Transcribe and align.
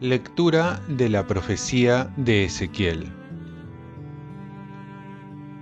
Lectura 0.00 0.80
de 0.86 1.08
la 1.08 1.26
profecía 1.26 2.12
de 2.16 2.44
Ezequiel. 2.44 3.12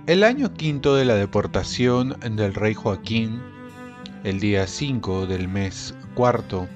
El 0.05 0.23
año 0.23 0.53
quinto 0.53 0.95
de 0.95 1.05
la 1.05 1.15
deportación 1.15 2.15
del 2.19 2.53
rey 2.53 2.75
Joaquín, 2.75 3.41
el 4.23 4.39
día 4.39 4.67
5 4.67 5.25
del 5.25 5.47
mes 5.47 5.95
cuarto, 6.13 6.67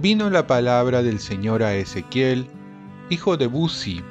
vino 0.00 0.30
la 0.30 0.46
palabra 0.46 1.02
del 1.02 1.18
Señor 1.18 1.62
a 1.62 1.74
Ezequiel, 1.74 2.48
hijo 3.10 3.36
de 3.36 3.48
Buzi, 3.48 4.02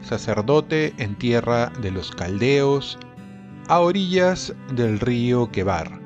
sacerdote 0.00 0.94
en 0.98 1.16
tierra 1.16 1.72
de 1.80 1.90
los 1.90 2.10
caldeos, 2.10 2.98
a 3.68 3.80
orillas 3.80 4.54
del 4.74 4.98
río 5.00 5.50
Quebar. 5.50 6.00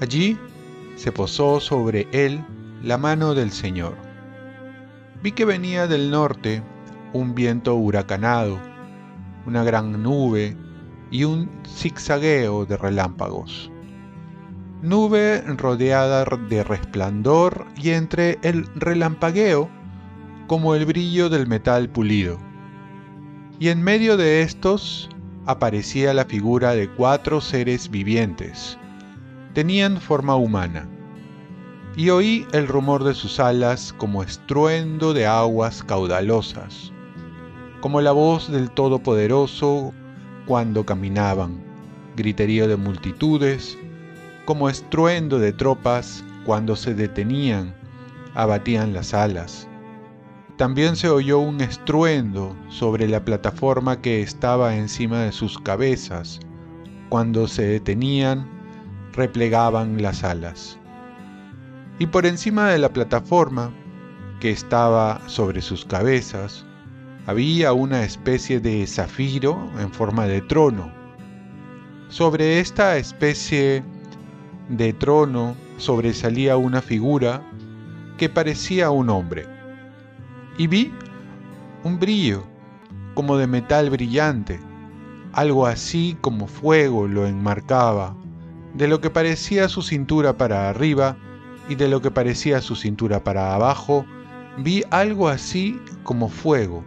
Allí 0.00 0.36
se 0.96 1.12
posó 1.12 1.60
sobre 1.60 2.08
él 2.12 2.44
la 2.82 2.98
mano 2.98 3.34
del 3.34 3.50
Señor 3.50 4.06
vi 5.22 5.32
que 5.32 5.44
venía 5.44 5.86
del 5.86 6.10
norte 6.10 6.62
un 7.12 7.34
viento 7.34 7.74
huracanado, 7.74 8.60
una 9.46 9.64
gran 9.64 10.02
nube 10.02 10.56
y 11.10 11.24
un 11.24 11.50
zigzagueo 11.66 12.66
de 12.66 12.76
relámpagos. 12.76 13.70
Nube 14.82 15.42
rodeada 15.56 16.24
de 16.24 16.62
resplandor 16.62 17.66
y 17.76 17.90
entre 17.90 18.38
el 18.42 18.66
relampagueo 18.76 19.68
como 20.46 20.74
el 20.74 20.84
brillo 20.84 21.28
del 21.28 21.46
metal 21.46 21.88
pulido. 21.88 22.38
Y 23.58 23.68
en 23.68 23.82
medio 23.82 24.16
de 24.16 24.42
estos 24.42 25.08
aparecía 25.46 26.12
la 26.12 26.26
figura 26.26 26.74
de 26.74 26.88
cuatro 26.88 27.40
seres 27.40 27.90
vivientes. 27.90 28.76
Tenían 29.54 30.00
forma 30.00 30.36
humana 30.36 30.86
y 31.96 32.10
oí 32.10 32.46
el 32.52 32.68
rumor 32.68 33.02
de 33.04 33.14
sus 33.14 33.40
alas 33.40 33.94
como 33.96 34.22
estruendo 34.22 35.14
de 35.14 35.24
aguas 35.24 35.82
caudalosas, 35.82 36.92
como 37.80 38.02
la 38.02 38.12
voz 38.12 38.52
del 38.52 38.70
Todopoderoso 38.70 39.94
cuando 40.44 40.84
caminaban, 40.84 41.58
griterío 42.14 42.68
de 42.68 42.76
multitudes, 42.76 43.78
como 44.44 44.68
estruendo 44.68 45.38
de 45.38 45.54
tropas 45.54 46.22
cuando 46.44 46.76
se 46.76 46.94
detenían, 46.94 47.74
abatían 48.34 48.92
las 48.92 49.14
alas. 49.14 49.66
También 50.56 50.96
se 50.96 51.08
oyó 51.08 51.38
un 51.38 51.60
estruendo 51.60 52.56
sobre 52.68 53.08
la 53.08 53.24
plataforma 53.24 54.00
que 54.00 54.22
estaba 54.22 54.76
encima 54.76 55.20
de 55.20 55.32
sus 55.32 55.58
cabezas. 55.58 56.40
Cuando 57.08 57.46
se 57.46 57.62
detenían, 57.62 58.48
replegaban 59.12 60.00
las 60.02 60.24
alas 60.24 60.78
y 61.98 62.06
por 62.06 62.26
encima 62.26 62.68
de 62.68 62.78
la 62.78 62.92
plataforma 62.92 63.72
que 64.40 64.50
estaba 64.50 65.20
sobre 65.26 65.62
sus 65.62 65.84
cabezas 65.84 66.64
había 67.26 67.72
una 67.72 68.04
especie 68.04 68.60
de 68.60 68.86
zafiro 68.86 69.70
en 69.80 69.90
forma 69.90 70.26
de 70.26 70.42
trono. 70.42 70.92
Sobre 72.08 72.60
esta 72.60 72.98
especie 72.98 73.82
de 74.68 74.92
trono 74.92 75.56
sobresalía 75.78 76.56
una 76.56 76.82
figura 76.82 77.42
que 78.16 78.28
parecía 78.28 78.90
un 78.90 79.10
hombre. 79.10 79.55
Y 80.58 80.66
vi 80.66 80.92
un 81.84 81.98
brillo 81.98 82.44
como 83.14 83.36
de 83.36 83.46
metal 83.46 83.90
brillante, 83.90 84.60
algo 85.32 85.66
así 85.66 86.16
como 86.20 86.46
fuego 86.46 87.06
lo 87.06 87.26
enmarcaba, 87.26 88.16
de 88.74 88.88
lo 88.88 89.00
que 89.00 89.10
parecía 89.10 89.68
su 89.68 89.82
cintura 89.82 90.36
para 90.36 90.68
arriba 90.68 91.16
y 91.68 91.74
de 91.74 91.88
lo 91.88 92.00
que 92.00 92.10
parecía 92.10 92.60
su 92.60 92.76
cintura 92.76 93.22
para 93.22 93.54
abajo, 93.54 94.06
vi 94.58 94.82
algo 94.90 95.28
así 95.28 95.80
como 96.02 96.28
fuego. 96.28 96.84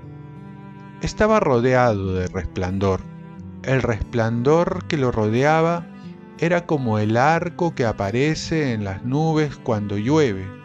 Estaba 1.02 1.40
rodeado 1.40 2.14
de 2.14 2.28
resplandor. 2.28 3.02
El 3.64 3.82
resplandor 3.82 4.86
que 4.88 4.98
lo 4.98 5.12
rodeaba 5.12 5.86
era 6.40 6.66
como 6.66 7.00
el 7.00 7.18
arco 7.18 7.76
que 7.76 7.86
aparece 7.86 8.74
en 8.74 8.84
las 8.84 9.04
nubes 9.04 9.58
cuando 9.58 9.98
llueve. 9.98 10.59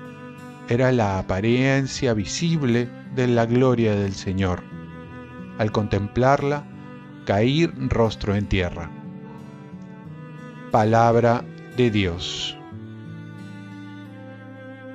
Era 0.69 0.93
la 0.93 1.19
apariencia 1.19 2.15
visible 2.15 2.89
de 3.15 3.27
la 3.27 3.45
gloria 3.45 3.95
del 3.95 4.15
Señor. 4.15 4.63
Al 5.59 5.71
contemplarla, 5.73 6.65
caí 7.27 7.67
rostro 7.67 8.35
en 8.35 8.49
tierra. 8.49 8.91
Palabra 10.71 11.45
de 11.77 11.91
Dios. 11.91 12.57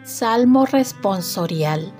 Salmo 0.03 0.65
responsorial. 0.65 1.93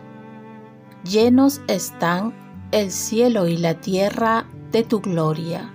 Llenos 1.03 1.62
están 1.68 2.34
el 2.72 2.91
cielo 2.91 3.47
y 3.47 3.57
la 3.57 3.75
tierra 3.75 4.46
de 4.72 4.84
tu 4.84 5.00
gloria. 5.00 5.72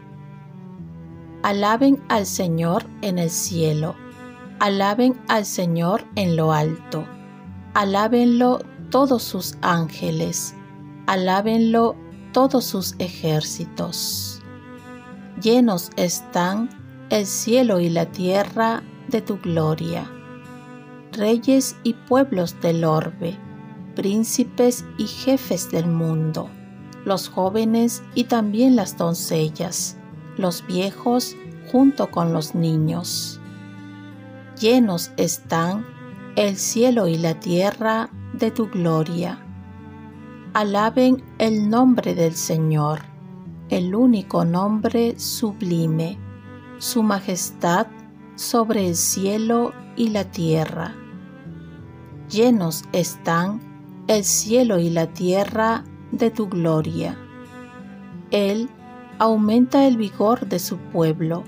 Alaben 1.43 2.03
al 2.09 2.27
Señor 2.27 2.87
en 3.03 3.19
el 3.19 3.31
cielo, 3.31 3.95
alaben 4.59 5.15
al 5.29 5.45
Señor 5.45 6.05
en 6.17 6.37
lo 6.37 6.53
alto, 6.53 7.07
alábenlo 7.75 8.61
todos 8.91 9.23
sus 9.23 9.57
ángeles, 9.61 10.55
alábenlo 11.07 11.97
todos 12.33 12.65
sus 12.65 12.95
ejércitos. 12.99 14.41
Llenos 15.41 15.91
están 15.97 16.71
el 17.11 17.27
cielo 17.27 17.81
y 17.81 17.91
la 17.91 18.07
tierra 18.07 18.83
de 19.09 19.21
tu 19.21 19.39
gloria 19.39 20.09
reyes 21.17 21.77
y 21.83 21.95
pueblos 21.95 22.61
del 22.61 22.85
orbe, 22.85 23.39
príncipes 23.95 24.85
y 24.99 25.07
jefes 25.07 25.71
del 25.71 25.87
mundo, 25.87 26.51
los 27.05 27.29
jóvenes 27.29 28.03
y 28.15 28.25
también 28.25 28.77
las 28.77 28.97
doncellas, 28.97 29.97
los 30.37 30.67
viejos 30.67 31.37
junto 31.71 32.11
con 32.11 32.33
los 32.33 32.55
niños. 32.55 33.41
Llenos 34.59 35.11
están 35.17 35.85
el 36.37 36.57
cielo 36.57 37.07
y 37.09 37.17
la 37.17 37.39
tierra 37.41 38.11
de 38.33 38.51
tu 38.51 38.69
gloria. 38.69 39.39
Alaben 40.53 41.23
el 41.39 41.69
nombre 41.69 42.15
del 42.15 42.35
Señor, 42.35 43.01
el 43.69 43.95
único 43.95 44.45
nombre 44.45 45.19
sublime, 45.19 46.19
su 46.79 47.03
majestad 47.03 47.87
sobre 48.35 48.89
el 48.89 48.97
cielo 48.97 49.73
y 49.97 50.11
la 50.11 50.25
tierra 50.25 50.95
llenos 52.35 52.85
están 52.93 53.61
el 54.09 54.25
cielo 54.25 54.79
y 54.79 54.91
la 54.91 55.07
tierra 55.07 55.85
de 56.11 56.31
tu 56.31 56.49
gloria. 56.49 57.17
Él 58.31 58.69
aumenta 59.19 59.87
el 59.87 59.97
vigor 59.97 60.49
de 60.49 60.59
su 60.59 60.77
pueblo, 60.79 61.45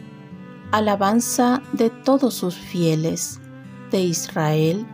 alabanza 0.71 1.63
de 1.73 1.91
todos 1.91 2.35
sus 2.35 2.55
fieles, 2.57 3.41
de 3.91 4.01
Israel, 4.01 4.87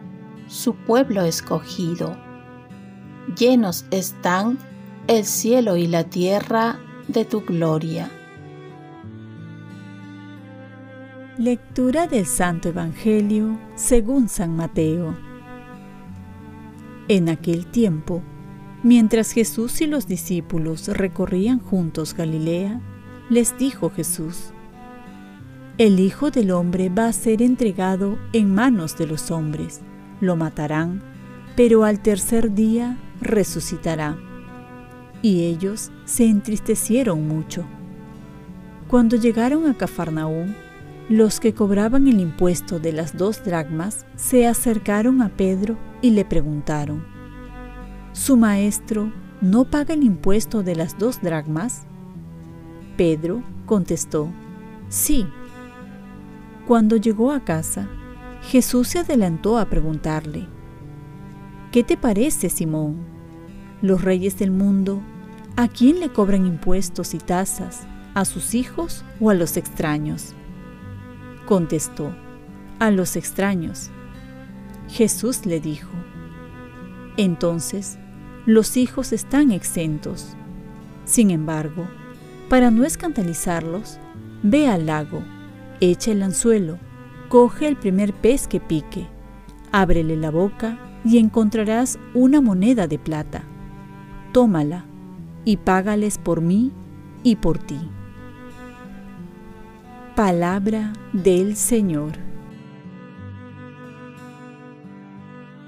su 0.48 0.75
pueblo 0.75 1.22
escogido. 1.22 2.16
Llenos 3.36 3.86
están 3.91 4.58
el 5.06 5.25
cielo 5.25 5.76
y 5.76 5.86
la 5.86 6.04
tierra 6.04 6.78
de 7.08 7.25
tu 7.25 7.42
gloria. 7.42 8.10
Lectura 11.38 12.06
del 12.06 12.26
Santo 12.26 12.69
Evangelio 12.69 13.58
según 13.75 14.28
San 14.28 14.54
Mateo. 14.54 15.16
En 17.08 17.28
aquel 17.28 17.66
tiempo, 17.66 18.22
mientras 18.82 19.32
Jesús 19.32 19.81
y 19.81 19.86
los 19.86 20.06
discípulos 20.06 20.88
recorrían 20.88 21.58
juntos 21.58 22.14
Galilea, 22.14 22.81
les 23.28 23.56
dijo 23.58 23.90
Jesús, 23.90 24.52
El 25.82 25.99
Hijo 25.99 26.31
del 26.31 26.52
Hombre 26.52 26.90
va 26.90 27.08
a 27.08 27.12
ser 27.12 27.43
entregado 27.43 28.17
en 28.32 28.55
manos 28.55 28.96
de 28.96 29.05
los 29.05 29.32
hombres, 29.32 29.81
lo 30.20 30.37
matarán, 30.37 31.02
pero 31.56 31.82
al 31.82 31.99
tercer 31.99 32.55
día 32.55 33.00
resucitará. 33.20 34.17
Y 35.23 35.43
ellos 35.43 35.90
se 36.05 36.26
entristecieron 36.26 37.26
mucho. 37.26 37.64
Cuando 38.87 39.17
llegaron 39.17 39.69
a 39.69 39.76
Cafarnaúm, 39.76 40.55
los 41.08 41.40
que 41.40 41.52
cobraban 41.52 42.06
el 42.06 42.20
impuesto 42.20 42.79
de 42.79 42.93
las 42.93 43.17
dos 43.17 43.44
dracmas 43.44 44.06
se 44.14 44.46
acercaron 44.46 45.20
a 45.20 45.31
Pedro 45.31 45.76
y 46.00 46.11
le 46.11 46.25
preguntaron, 46.25 47.05
¿Su 48.12 48.37
maestro 48.37 49.12
no 49.40 49.64
paga 49.64 49.94
el 49.94 50.05
impuesto 50.05 50.62
de 50.62 50.76
las 50.76 50.96
dos 50.96 51.20
dracmas? 51.20 51.88
Pedro 52.96 53.43
contestó, 53.67 54.29
sí. 54.88 55.26
Cuando 56.67 56.97
llegó 56.97 57.32
a 57.32 57.41
casa, 57.41 57.88
Jesús 58.43 58.88
se 58.88 59.00
adelantó 59.00 59.59
a 59.59 59.67
preguntarle, 59.67 60.47
¿qué 61.73 61.82
te 61.82 61.97
parece, 61.97 62.49
Simón? 62.50 63.05
Los 63.81 64.03
reyes 64.03 64.38
del 64.38 64.53
mundo, 64.53 65.03
¿a 65.56 65.67
quién 65.67 65.99
le 65.99 66.11
cobran 66.11 66.47
impuestos 66.47 67.14
y 67.14 67.19
tasas? 67.19 67.87
¿A 68.14 68.25
sus 68.25 68.55
hijos 68.55 69.05
o 69.20 69.31
a 69.31 69.35
los 69.35 69.56
extraños? 69.56 70.35
Contestó, 71.47 72.14
a 72.79 72.91
los 72.91 73.17
extraños. 73.17 73.91
Jesús 74.88 75.47
le 75.47 75.58
dijo, 75.58 75.91
entonces 77.17 77.99
los 78.47 78.76
hijos 78.76 79.12
están 79.12 79.50
exentos. 79.50 80.37
Sin 81.05 81.31
embargo, 81.31 81.88
para 82.49 82.70
no 82.70 82.85
escandalizarlos, 82.85 83.99
ve 84.43 84.69
al 84.69 84.87
lago, 84.87 85.23
echa 85.90 86.12
el 86.12 86.23
anzuelo, 86.23 86.79
coge 87.29 87.67
el 87.67 87.76
primer 87.76 88.12
pez 88.12 88.46
que 88.46 88.61
pique, 88.61 89.08
ábrele 89.73 90.17
la 90.17 90.31
boca 90.31 90.79
y 91.05 91.19
encontrarás 91.19 91.99
una 92.14 92.40
moneda 92.40 92.87
de 92.87 92.99
plata. 92.99 93.43
Tómala 94.32 94.84
y 95.44 95.56
págales 95.56 96.19
por 96.19 96.40
mí 96.40 96.70
y 97.25 97.37
por 97.37 97.58
ti. 97.58 97.81
Palabra 100.14 100.93
del 101.12 101.56
Señor. 101.56 102.12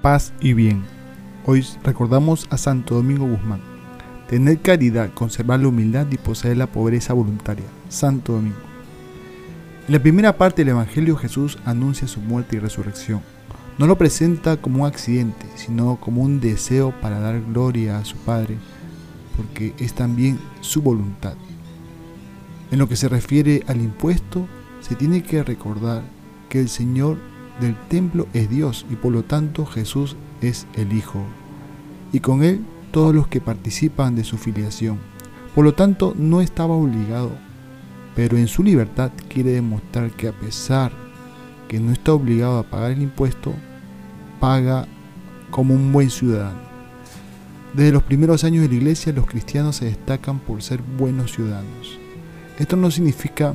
Paz 0.01 0.33
y 0.39 0.53
bien. 0.53 0.83
Hoy 1.45 1.65
recordamos 1.83 2.47
a 2.51 2.57
Santo 2.57 2.95
Domingo 2.95 3.27
Guzmán. 3.27 3.59
Tener 4.29 4.59
caridad, 4.59 5.11
conservar 5.13 5.59
la 5.59 5.67
humildad 5.67 6.07
y 6.09 6.17
poseer 6.17 6.57
la 6.57 6.67
pobreza 6.67 7.13
voluntaria. 7.13 7.65
Santo 7.89 8.33
Domingo. 8.33 8.74
En 9.87 9.93
la 9.93 9.99
primera 9.99 10.37
parte 10.37 10.63
del 10.63 10.69
Evangelio 10.69 11.15
Jesús 11.15 11.57
anuncia 11.65 12.07
su 12.07 12.19
muerte 12.19 12.55
y 12.55 12.59
resurrección 12.59 13.21
no 13.77 13.87
lo 13.87 13.97
presenta 13.97 14.57
como 14.57 14.83
un 14.83 14.87
accidente, 14.87 15.47
sino 15.55 15.97
como 15.99 16.21
un 16.21 16.39
deseo 16.39 16.93
para 17.01 17.19
dar 17.19 17.41
gloria 17.41 17.97
a 17.97 18.05
su 18.05 18.15
Padre, 18.15 18.57
porque 19.35 19.73
es 19.79 19.93
también 19.93 20.39
su 20.61 20.81
voluntad. 20.81 21.33
En 22.71 22.79
lo 22.79 22.87
que 22.87 22.95
se 22.95 23.09
refiere 23.09 23.63
al 23.67 23.81
impuesto, 23.81 24.47
se 24.79 24.95
tiene 24.95 25.23
que 25.23 25.43
recordar 25.43 26.03
que 26.47 26.61
el 26.61 26.69
Señor 26.69 27.17
del 27.59 27.75
templo 27.89 28.27
es 28.33 28.49
Dios 28.49 28.85
y 28.89 28.95
por 28.95 29.11
lo 29.11 29.23
tanto 29.23 29.65
Jesús 29.65 30.15
es 30.41 30.67
el 30.75 30.93
Hijo, 30.93 31.21
y 32.13 32.21
con 32.21 32.43
Él 32.43 32.65
todos 32.91 33.13
los 33.13 33.27
que 33.27 33.41
participan 33.41 34.15
de 34.15 34.23
su 34.23 34.37
filiación. 34.37 34.99
Por 35.53 35.65
lo 35.65 35.73
tanto, 35.73 36.13
no 36.17 36.39
estaba 36.39 36.75
obligado, 36.75 37.31
pero 38.15 38.37
en 38.37 38.47
su 38.47 38.63
libertad 38.63 39.11
quiere 39.27 39.51
demostrar 39.51 40.11
que 40.11 40.29
a 40.29 40.31
pesar 40.31 40.91
que 41.67 41.79
no 41.79 41.91
está 41.91 42.13
obligado 42.13 42.59
a 42.59 42.63
pagar 42.63 42.91
el 42.91 43.01
impuesto, 43.01 43.53
paga 44.39 44.87
como 45.51 45.73
un 45.73 45.91
buen 45.91 46.09
ciudadano. 46.09 46.59
Desde 47.73 47.91
los 47.91 48.03
primeros 48.03 48.43
años 48.43 48.61
de 48.61 48.69
la 48.69 48.75
iglesia 48.75 49.11
los 49.11 49.25
cristianos 49.25 49.77
se 49.77 49.85
destacan 49.85 50.39
por 50.39 50.61
ser 50.61 50.81
buenos 50.81 51.33
ciudadanos. 51.33 51.99
Esto 52.57 52.77
no 52.77 52.89
significa 52.89 53.53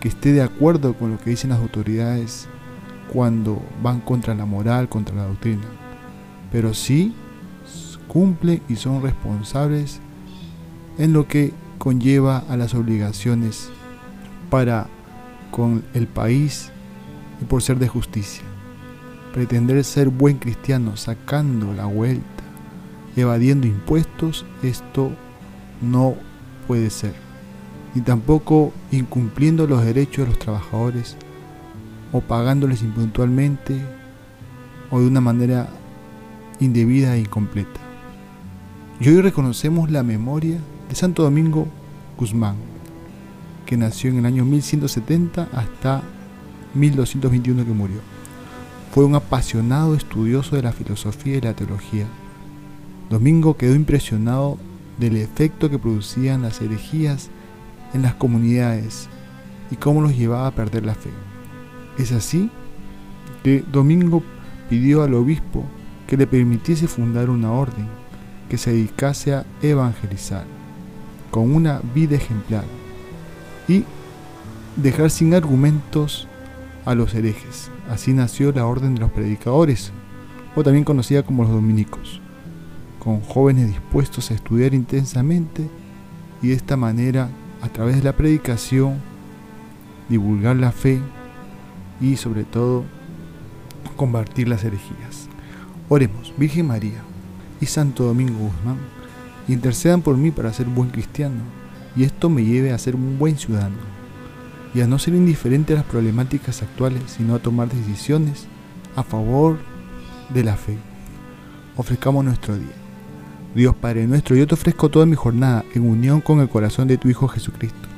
que 0.00 0.08
esté 0.08 0.32
de 0.32 0.42
acuerdo 0.42 0.94
con 0.94 1.12
lo 1.12 1.18
que 1.18 1.30
dicen 1.30 1.50
las 1.50 1.60
autoridades 1.60 2.48
cuando 3.12 3.62
van 3.82 4.00
contra 4.00 4.34
la 4.34 4.44
moral, 4.44 4.88
contra 4.88 5.14
la 5.14 5.26
doctrina, 5.26 5.66
pero 6.50 6.74
sí 6.74 7.14
cumplen 8.08 8.60
y 8.68 8.76
son 8.76 9.02
responsables 9.02 10.00
en 10.98 11.12
lo 11.12 11.28
que 11.28 11.52
conlleva 11.78 12.38
a 12.48 12.56
las 12.56 12.74
obligaciones 12.74 13.70
para 14.50 14.88
con 15.50 15.84
el 15.94 16.06
país 16.06 16.70
y 17.40 17.44
por 17.44 17.62
ser 17.62 17.78
de 17.78 17.88
justicia. 17.88 18.44
Pretender 19.32 19.82
ser 19.84 20.08
buen 20.08 20.38
cristiano 20.38 20.96
sacando 20.96 21.72
la 21.72 21.86
vuelta, 21.86 22.24
evadiendo 23.16 23.66
impuestos, 23.66 24.44
esto 24.62 25.12
no 25.80 26.14
puede 26.66 26.90
ser. 26.90 27.14
Ni 27.94 28.02
tampoco 28.02 28.72
incumpliendo 28.92 29.66
los 29.66 29.84
derechos 29.84 30.24
de 30.24 30.30
los 30.32 30.38
trabajadores 30.38 31.16
o 32.12 32.20
pagándoles 32.20 32.82
impuntualmente 32.82 33.80
o 34.90 35.00
de 35.00 35.06
una 35.06 35.20
manera 35.20 35.68
indebida 36.58 37.16
e 37.16 37.20
incompleta. 37.20 37.80
Y 39.00 39.08
hoy 39.08 39.20
reconocemos 39.20 39.90
la 39.90 40.02
memoria 40.02 40.58
de 40.88 40.94
Santo 40.94 41.22
Domingo 41.22 41.66
Guzmán, 42.18 42.56
que 43.70 43.76
nació 43.76 44.10
en 44.10 44.18
el 44.18 44.26
año 44.26 44.44
1170 44.44 45.46
hasta 45.52 46.02
1221 46.74 47.64
que 47.64 47.70
murió. 47.70 48.00
Fue 48.90 49.04
un 49.04 49.14
apasionado 49.14 49.94
estudioso 49.94 50.56
de 50.56 50.62
la 50.62 50.72
filosofía 50.72 51.36
y 51.36 51.40
la 51.40 51.54
teología. 51.54 52.06
Domingo 53.10 53.56
quedó 53.56 53.76
impresionado 53.76 54.58
del 54.98 55.16
efecto 55.18 55.70
que 55.70 55.78
producían 55.78 56.42
las 56.42 56.60
herejías 56.60 57.30
en 57.94 58.02
las 58.02 58.14
comunidades 58.16 59.08
y 59.70 59.76
cómo 59.76 60.00
los 60.00 60.18
llevaba 60.18 60.48
a 60.48 60.54
perder 60.56 60.84
la 60.84 60.96
fe. 60.96 61.10
Es 61.96 62.10
así 62.10 62.50
que 63.44 63.62
Domingo 63.70 64.24
pidió 64.68 65.04
al 65.04 65.14
obispo 65.14 65.64
que 66.08 66.16
le 66.16 66.26
permitiese 66.26 66.88
fundar 66.88 67.30
una 67.30 67.52
orden 67.52 67.86
que 68.48 68.58
se 68.58 68.72
dedicase 68.72 69.32
a 69.32 69.46
evangelizar 69.62 70.44
con 71.30 71.54
una 71.54 71.80
vida 71.94 72.16
ejemplar 72.16 72.64
y 73.70 73.84
dejar 74.74 75.10
sin 75.10 75.32
argumentos 75.32 76.26
a 76.84 76.96
los 76.96 77.14
herejes. 77.14 77.70
Así 77.88 78.12
nació 78.12 78.50
la 78.50 78.66
Orden 78.66 78.96
de 78.96 79.00
los 79.00 79.12
Predicadores, 79.12 79.92
o 80.56 80.64
también 80.64 80.84
conocida 80.84 81.22
como 81.22 81.44
los 81.44 81.52
dominicos, 81.52 82.20
con 82.98 83.20
jóvenes 83.20 83.68
dispuestos 83.68 84.30
a 84.30 84.34
estudiar 84.34 84.74
intensamente 84.74 85.68
y 86.42 86.48
de 86.48 86.54
esta 86.54 86.76
manera, 86.76 87.28
a 87.62 87.68
través 87.68 87.96
de 87.96 88.02
la 88.02 88.16
predicación, 88.16 88.96
divulgar 90.08 90.56
la 90.56 90.72
fe 90.72 91.00
y 92.00 92.16
sobre 92.16 92.42
todo 92.42 92.84
combatir 93.94 94.48
las 94.48 94.64
herejías. 94.64 95.28
Oremos, 95.88 96.34
Virgen 96.36 96.66
María 96.66 97.02
y 97.60 97.66
Santo 97.66 98.04
Domingo 98.04 98.38
Guzmán, 98.38 98.78
intercedan 99.46 100.02
por 100.02 100.16
mí 100.16 100.32
para 100.32 100.52
ser 100.52 100.66
buen 100.66 100.90
cristiano 100.90 101.59
y 101.96 102.04
esto 102.04 102.30
me 102.30 102.44
lleve 102.44 102.72
a 102.72 102.78
ser 102.78 102.94
un 102.94 103.18
buen 103.18 103.36
ciudadano 103.36 103.76
y 104.74 104.80
a 104.80 104.86
no 104.86 104.98
ser 104.98 105.14
indiferente 105.14 105.72
a 105.72 105.76
las 105.76 105.84
problemáticas 105.84 106.62
actuales, 106.62 107.02
sino 107.06 107.34
a 107.34 107.40
tomar 107.40 107.68
decisiones 107.68 108.46
a 108.96 109.02
favor 109.02 109.58
de 110.32 110.44
la 110.44 110.56
fe. 110.56 110.76
Ofrezcamos 111.76 112.24
nuestro 112.24 112.56
día. 112.56 112.68
Dios 113.54 113.74
Padre 113.74 114.06
nuestro, 114.06 114.36
yo 114.36 114.46
te 114.46 114.54
ofrezco 114.54 114.90
toda 114.90 115.06
mi 115.06 115.16
jornada 115.16 115.64
en 115.74 115.88
unión 115.88 116.20
con 116.20 116.40
el 116.40 116.48
corazón 116.48 116.86
de 116.86 116.98
tu 116.98 117.08
Hijo 117.08 117.26
Jesucristo, 117.26 117.88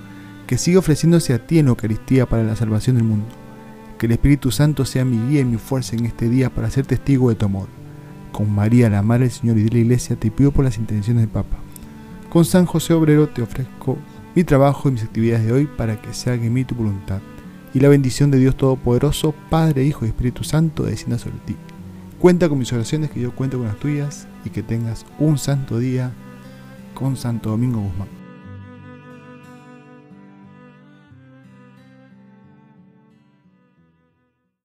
que 0.47 0.57
siga 0.57 0.79
ofreciéndose 0.79 1.35
a 1.35 1.47
ti 1.47 1.59
en 1.59 1.69
Eucaristía 1.69 2.27
para 2.27 2.43
la 2.43 2.57
salvación 2.57 2.97
del 2.97 3.05
mundo. 3.05 3.27
Que 3.99 4.07
el 4.07 4.13
Espíritu 4.13 4.51
Santo 4.51 4.85
sea 4.85 5.05
mi 5.05 5.19
guía 5.29 5.43
y 5.43 5.45
mi 5.45 5.59
fuerza 5.59 5.95
en 5.95 6.07
este 6.07 6.29
día 6.29 6.51
para 6.51 6.71
ser 6.71 6.87
testigo 6.87 7.29
de 7.29 7.37
tu 7.37 7.45
amor. 7.45 7.69
Con 8.33 8.51
María, 8.51 8.89
la 8.89 9.03
Madre 9.03 9.25
del 9.25 9.33
Señor 9.33 9.59
y 9.59 9.65
de 9.65 9.71
la 9.71 9.79
Iglesia, 9.79 10.17
te 10.17 10.31
pido 10.31 10.53
por 10.53 10.65
las 10.65 10.79
intenciones 10.79 11.23
del 11.23 11.31
Papa. 11.31 11.59
Con 12.33 12.47
San 12.47 12.65
José 12.65 12.95
Obrero 12.95 13.29
te 13.29 13.43
ofrezco 13.43 13.99
mi 14.35 14.43
trabajo 14.43 14.89
y 14.89 14.93
mis 14.93 15.03
actividades 15.03 15.45
de 15.45 15.53
hoy 15.53 15.67
para 15.67 16.01
que 16.01 16.15
se 16.15 16.31
haga 16.31 16.43
en 16.43 16.55
mí 16.55 16.65
tu 16.65 16.75
voluntad. 16.75 17.21
Y 17.75 17.81
la 17.81 17.91
bendición 17.91 18.31
de 18.31 18.39
Dios 18.39 18.57
Todopoderoso, 18.57 19.35
Padre, 19.51 19.85
Hijo 19.85 20.07
y 20.07 20.09
Espíritu 20.09 20.43
Santo, 20.43 20.85
descienda 20.85 21.19
sobre 21.19 21.37
ti. 21.45 21.57
Cuenta 22.19 22.49
con 22.49 22.59
mis 22.59 22.73
oraciones, 22.73 23.11
que 23.11 23.21
yo 23.21 23.35
cuento 23.37 23.59
con 23.59 23.67
las 23.67 23.77
tuyas 23.77 24.29
y 24.47 24.49
que 24.49 24.63
tengas 24.63 25.05
un 25.19 25.37
santo 25.37 25.79
día 25.79 26.11
con 26.95 27.19
Santo 27.19 27.51
Domingo 27.51 27.81
Guzmán. 27.83 28.22